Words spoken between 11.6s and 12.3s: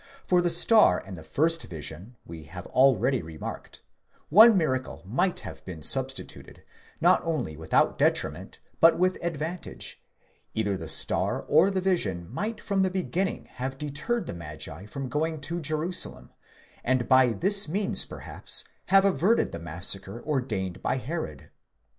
the vision